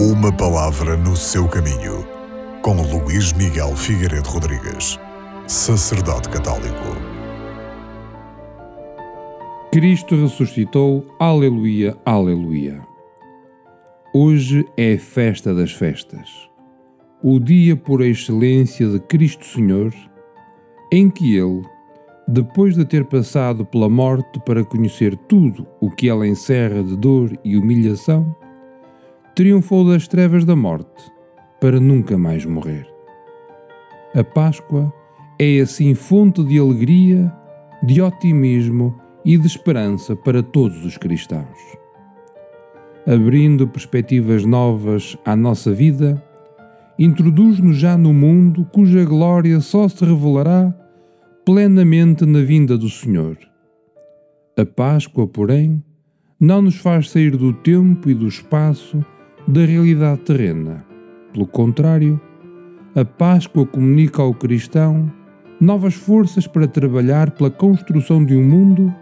Uma 0.00 0.32
palavra 0.32 0.96
no 0.96 1.16
seu 1.16 1.48
caminho, 1.48 2.06
com 2.62 2.80
Luís 2.82 3.32
Miguel 3.32 3.74
Figueiredo 3.74 4.28
Rodrigues, 4.28 4.96
sacerdote 5.48 6.28
católico. 6.28 6.84
Cristo 9.72 10.14
ressuscitou, 10.14 11.04
aleluia, 11.18 11.96
aleluia. 12.06 12.80
Hoje 14.14 14.64
é 14.76 14.94
a 14.94 14.98
festa 15.00 15.52
das 15.52 15.72
festas, 15.72 16.48
o 17.20 17.40
dia 17.40 17.74
por 17.74 18.00
excelência 18.00 18.86
de 18.86 19.00
Cristo 19.00 19.44
Senhor, 19.44 19.92
em 20.92 21.10
que 21.10 21.36
Ele, 21.36 21.62
depois 22.28 22.76
de 22.76 22.84
ter 22.84 23.04
passado 23.04 23.66
pela 23.66 23.88
morte 23.88 24.38
para 24.46 24.64
conhecer 24.64 25.16
tudo 25.16 25.66
o 25.80 25.90
que 25.90 26.08
ela 26.08 26.24
encerra 26.24 26.84
de 26.84 26.96
dor 26.96 27.36
e 27.42 27.56
humilhação, 27.56 28.32
triunfou 29.38 29.88
das 29.88 30.08
trevas 30.08 30.44
da 30.44 30.56
morte 30.56 31.12
para 31.60 31.78
nunca 31.78 32.18
mais 32.18 32.44
morrer. 32.44 32.88
A 34.12 34.24
Páscoa 34.24 34.92
é 35.38 35.60
assim 35.60 35.94
fonte 35.94 36.42
de 36.42 36.58
alegria, 36.58 37.32
de 37.80 38.02
otimismo 38.02 39.00
e 39.24 39.38
de 39.38 39.46
esperança 39.46 40.16
para 40.16 40.42
todos 40.42 40.84
os 40.84 40.98
cristãos. 40.98 41.56
Abrindo 43.06 43.68
perspectivas 43.68 44.44
novas 44.44 45.16
à 45.24 45.36
nossa 45.36 45.72
vida, 45.72 46.20
introduz-nos 46.98 47.76
já 47.76 47.96
no 47.96 48.12
mundo 48.12 48.66
cuja 48.72 49.04
glória 49.04 49.60
só 49.60 49.88
se 49.88 50.04
revelará 50.04 50.74
plenamente 51.44 52.26
na 52.26 52.40
vinda 52.40 52.76
do 52.76 52.90
Senhor. 52.90 53.38
A 54.58 54.66
Páscoa, 54.66 55.28
porém, 55.28 55.80
não 56.40 56.60
nos 56.60 56.74
faz 56.74 57.08
sair 57.08 57.36
do 57.36 57.52
tempo 57.52 58.10
e 58.10 58.14
do 58.14 58.26
espaço 58.26 59.00
da 59.48 59.64
realidade 59.64 60.20
terrena. 60.20 60.84
Pelo 61.32 61.46
contrário, 61.46 62.20
a 62.94 63.02
Páscoa 63.02 63.64
comunica 63.64 64.20
ao 64.20 64.34
cristão 64.34 65.10
novas 65.58 65.94
forças 65.94 66.46
para 66.46 66.68
trabalhar 66.68 67.30
pela 67.30 67.50
construção 67.50 68.22
de 68.22 68.36
um 68.36 68.44
mundo 68.44 68.94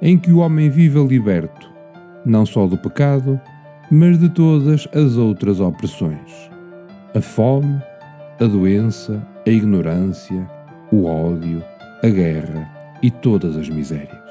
em 0.00 0.16
que 0.16 0.30
o 0.30 0.38
homem 0.38 0.70
viva 0.70 1.00
liberto, 1.00 1.68
não 2.24 2.46
só 2.46 2.68
do 2.68 2.78
pecado, 2.78 3.40
mas 3.90 4.16
de 4.16 4.28
todas 4.28 4.86
as 4.94 5.16
outras 5.16 5.58
opressões: 5.58 6.48
a 7.12 7.20
fome, 7.20 7.82
a 8.38 8.44
doença, 8.44 9.20
a 9.44 9.50
ignorância, 9.50 10.48
o 10.92 11.04
ódio, 11.06 11.64
a 12.00 12.08
guerra 12.08 12.70
e 13.02 13.10
todas 13.10 13.56
as 13.56 13.68
misérias. 13.68 14.30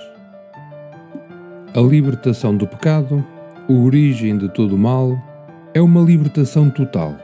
A 1.75 1.81
libertação 1.81 2.55
do 2.55 2.65
pecado, 2.65 3.23
a 3.67 3.73
origem 3.73 4.37
de 4.37 4.47
todo 4.49 4.75
o 4.75 4.77
mal, 4.77 5.28
é 5.79 5.81
uma 5.81 6.01
libertação 6.01 6.69
total. 6.69 7.15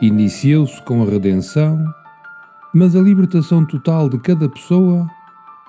Iniciou-se 0.00 0.80
com 0.80 1.02
a 1.02 1.04
redenção, 1.04 1.84
mas 2.74 2.96
a 2.96 3.00
libertação 3.00 3.66
total 3.66 4.08
de 4.08 4.18
cada 4.18 4.48
pessoa 4.48 5.06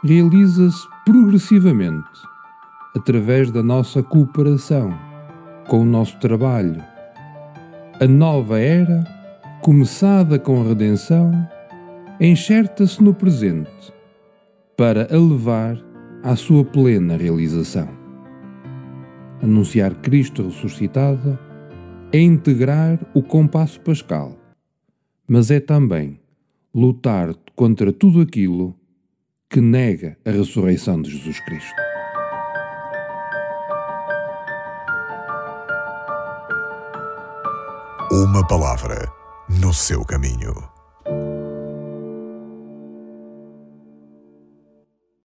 realiza-se 0.02 0.88
progressivamente, 1.06 2.08
através 2.96 3.52
da 3.52 3.62
nossa 3.62 4.02
cooperação, 4.02 4.98
com 5.68 5.82
o 5.82 5.86
nosso 5.86 6.18
trabalho. 6.20 6.82
A 8.00 8.08
nova 8.08 8.58
era, 8.58 9.04
começada 9.62 10.40
com 10.40 10.62
a 10.62 10.70
redenção, 10.70 11.30
enxerta-se 12.22 13.04
no 13.04 13.14
presente 13.14 13.94
para 14.78 15.14
a 15.14 15.18
levar 15.18 15.78
à 16.24 16.38
sua 16.38 16.64
plena 16.64 17.18
realização. 17.18 17.90
Anunciar 19.44 19.94
Cristo 19.96 20.44
ressuscitado 20.44 21.51
é 22.14 22.20
integrar 22.20 23.00
o 23.14 23.24
compasso 23.24 23.80
pascal, 23.82 24.38
mas 25.28 25.50
é 25.50 25.60
também 25.60 26.20
lutar 26.74 27.34
contra 27.56 27.94
tudo 27.94 28.22
aquilo 28.22 28.76
que 29.50 29.62
nega 29.62 30.18
a 30.26 30.32
ressurreição 30.32 31.02
de 31.02 31.12
Jesus 31.12 31.40
Cristo. 31.42 31.82
Uma 38.12 38.46
palavra 38.46 39.10
no 39.50 39.74
seu 39.74 40.04
caminho. 40.04 40.71